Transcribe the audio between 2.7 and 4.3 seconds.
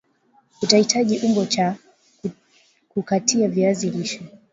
kukatia viazi lishe